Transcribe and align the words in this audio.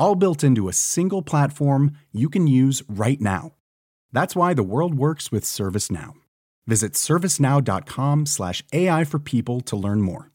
all 0.00 0.16
built 0.16 0.42
into 0.42 0.68
a 0.68 0.72
single 0.72 1.22
platform 1.22 1.92
you 2.10 2.28
can 2.28 2.48
use 2.48 2.82
right 2.88 3.20
now. 3.20 3.52
That's 4.12 4.34
why 4.34 4.54
the 4.54 4.64
world 4.64 4.94
works 4.94 5.30
with 5.30 5.44
ServiceNow. 5.44 6.14
Visit 6.66 6.94
servicenow.com/slash 6.94 8.64
AI 8.72 9.04
for 9.04 9.20
people 9.20 9.60
to 9.60 9.76
learn 9.76 10.00
more. 10.00 10.30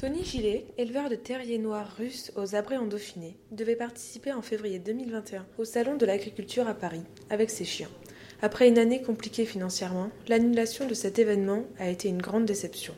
Tony 0.00 0.22
Gillet, 0.22 0.64
éleveur 0.78 1.08
de 1.08 1.16
terriers 1.16 1.58
noirs 1.58 1.96
russes 1.98 2.30
aux 2.36 2.54
Abrets 2.54 2.76
en 2.76 2.86
Dauphiné, 2.86 3.36
devait 3.50 3.74
participer 3.74 4.32
en 4.32 4.42
février 4.42 4.78
2021 4.78 5.44
au 5.58 5.64
Salon 5.64 5.96
de 5.96 6.06
l'agriculture 6.06 6.68
à 6.68 6.74
Paris 6.74 7.02
avec 7.30 7.50
ses 7.50 7.64
chiens. 7.64 7.88
Après 8.40 8.68
une 8.68 8.78
année 8.78 9.02
compliquée 9.02 9.44
financièrement, 9.44 10.10
l'annulation 10.28 10.86
de 10.86 10.94
cet 10.94 11.18
événement 11.18 11.64
a 11.78 11.88
été 11.88 12.08
une 12.08 12.22
grande 12.22 12.44
déception. 12.44 12.94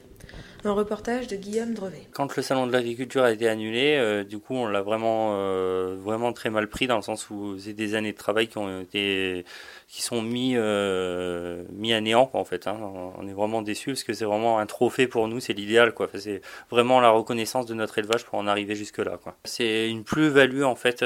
Un 0.63 0.73
reportage 0.73 1.27
de 1.27 1.37
Guillaume 1.37 1.73
Drevet. 1.73 2.07
Quand 2.13 2.37
le 2.37 2.43
salon 2.43 2.67
de 2.67 2.73
l'agriculture 2.73 3.23
a 3.23 3.33
été 3.33 3.49
annulé, 3.49 3.97
euh, 3.97 4.25
du 4.25 4.39
coup, 4.39 4.55
on 4.55 4.67
l'a 4.67 4.83
vraiment, 4.83 5.31
euh, 5.33 5.97
vraiment 5.99 6.35
très 6.35 6.51
mal 6.51 6.69
pris 6.69 6.87
dans 6.87 6.97
le 6.97 7.03
sens 7.03 7.31
où 7.31 7.59
c'est 7.59 7.73
des 7.73 7.95
années 7.95 8.13
de 8.13 8.19
travail 8.19 8.47
qui 8.47 8.59
ont 8.59 8.83
été, 8.83 9.47
qui 9.89 10.03
sont 10.03 10.21
mis, 10.21 10.53
euh, 10.57 11.65
mis 11.73 11.95
à 11.95 12.03
néant, 12.03 12.29
en 12.35 12.45
fait. 12.45 12.67
Hein. 12.67 12.77
On 13.17 13.27
est 13.27 13.33
vraiment 13.33 13.63
déçus 13.63 13.93
parce 13.93 14.03
que 14.03 14.13
c'est 14.13 14.27
vraiment 14.27 14.59
un 14.59 14.67
trophée 14.67 15.07
pour 15.07 15.29
nous, 15.29 15.41
c'est 15.41 15.55
l'idéal, 15.55 15.95
quoi. 15.95 16.11
c'est 16.15 16.43
vraiment 16.71 17.01
la 17.01 17.09
reconnaissance 17.09 17.65
de 17.65 17.73
notre 17.73 17.99
élevage 17.99 18.27
pour 18.27 18.39
en 18.39 18.47
arriver 18.47 18.75
jusque 18.75 18.99
là, 18.99 19.19
quoi. 19.23 19.37
C'est 19.45 19.89
une 19.89 20.05
plus-value, 20.05 20.65
en 20.65 20.75
fait, 20.75 21.03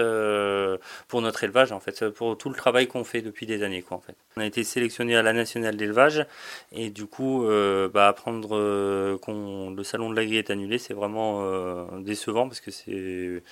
pour 1.06 1.22
notre 1.22 1.44
élevage, 1.44 1.70
en 1.70 1.78
fait, 1.78 2.08
pour 2.08 2.36
tout 2.36 2.48
le 2.48 2.56
travail 2.56 2.88
qu'on 2.88 3.05
fait 3.05 3.22
depuis 3.22 3.47
des 3.47 3.62
années, 3.62 3.82
quoi, 3.82 3.98
en 3.98 4.00
fait. 4.00 4.16
On 4.36 4.41
a 4.41 4.47
été 4.47 4.64
sélectionné 4.64 5.14
à 5.14 5.22
la 5.22 5.32
nationale 5.32 5.77
d'élevage 5.77 6.27
et 6.72 6.91
du 6.91 7.06
coup, 7.06 7.47
bah, 7.92 8.08
apprendre 8.08 9.16
qu'on 9.19 9.44
le 9.45 9.83
salon 9.84 10.11
de 10.11 10.17
l'agri 10.17 10.37
est 10.37 10.50
annulé, 10.50 10.78
c'est 10.78 10.95
vraiment 10.95 11.42
euh, 11.42 12.00
décevant 12.00 12.48
parce 12.48 12.61
que 12.61 12.70
c'est 12.70 13.42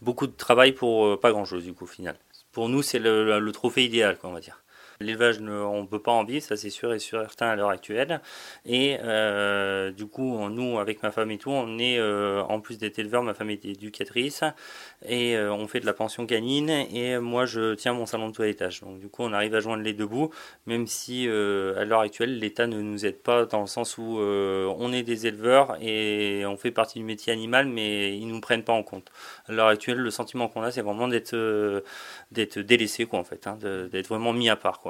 beaucoup 0.00 0.26
de 0.26 0.32
travail 0.32 0.72
pour 0.72 1.06
euh, 1.06 1.20
pas 1.20 1.30
grand 1.30 1.44
chose 1.44 1.64
du 1.64 1.72
coup 1.72 1.84
au 1.84 1.88
final. 1.88 2.16
Pour 2.52 2.68
nous, 2.68 2.82
c'est 2.82 2.98
le, 2.98 3.50
trophée 3.52 3.84
idéal, 3.84 4.18
quoi, 4.18 4.30
on 4.30 4.32
va 4.32 4.40
dire. 4.40 4.62
L'élevage, 5.02 5.38
on 5.40 5.80
ne 5.80 5.86
peut 5.86 5.98
pas 5.98 6.12
en 6.12 6.24
vivre, 6.24 6.44
ça 6.44 6.58
c'est 6.58 6.68
sûr 6.68 6.92
et 6.92 6.98
certain 6.98 7.48
à 7.48 7.56
l'heure 7.56 7.70
actuelle. 7.70 8.20
Et 8.66 8.98
euh, 9.02 9.92
du 9.92 10.06
coup, 10.06 10.46
nous, 10.50 10.78
avec 10.78 11.02
ma 11.02 11.10
femme 11.10 11.30
et 11.30 11.38
tout, 11.38 11.48
on 11.48 11.78
est, 11.78 11.98
euh, 11.98 12.42
en 12.42 12.60
plus 12.60 12.76
d'être 12.76 12.98
éleveur, 12.98 13.22
ma 13.22 13.32
femme 13.32 13.48
est 13.48 13.64
éducatrice, 13.64 14.44
et 15.06 15.38
euh, 15.38 15.54
on 15.54 15.66
fait 15.68 15.80
de 15.80 15.86
la 15.86 15.94
pension 15.94 16.26
canine, 16.26 16.68
et 16.68 17.16
moi 17.18 17.46
je 17.46 17.72
tiens 17.76 17.94
mon 17.94 18.04
salon 18.04 18.28
de 18.28 18.34
toilettage. 18.34 18.82
Donc 18.82 19.00
du 19.00 19.08
coup, 19.08 19.22
on 19.22 19.32
arrive 19.32 19.54
à 19.54 19.60
joindre 19.60 19.82
les 19.82 19.94
deux 19.94 20.06
bouts, 20.06 20.28
même 20.66 20.86
si 20.86 21.26
à 21.26 21.84
l'heure 21.86 22.00
actuelle, 22.00 22.38
l'État 22.38 22.66
ne 22.66 22.82
nous 22.82 23.06
aide 23.06 23.22
pas 23.22 23.46
dans 23.46 23.62
le 23.62 23.66
sens 23.66 23.96
où 23.96 24.18
on 24.20 24.92
est 24.92 25.02
des 25.02 25.26
éleveurs 25.26 25.78
et 25.80 26.44
on 26.44 26.58
fait 26.58 26.72
partie 26.72 26.98
du 26.98 27.06
métier 27.06 27.32
animal, 27.32 27.66
mais 27.66 28.18
ils 28.18 28.26
ne 28.26 28.32
nous 28.34 28.40
prennent 28.42 28.64
pas 28.64 28.74
en 28.74 28.82
compte. 28.82 29.10
À 29.48 29.52
l'heure 29.52 29.68
actuelle, 29.68 29.96
le 29.98 30.10
sentiment 30.10 30.48
qu'on 30.48 30.62
a, 30.62 30.70
c'est 30.70 30.82
vraiment 30.82 31.08
d'être 31.08 31.34
d'être 32.32 32.58
délaissé, 32.58 33.06
quoi, 33.06 33.18
en 33.18 33.24
fait, 33.24 33.46
hein, 33.46 33.58
d'être 33.90 34.08
vraiment 34.08 34.34
mis 34.34 34.50
à 34.50 34.56
part, 34.56 34.80
quoi. 34.80 34.89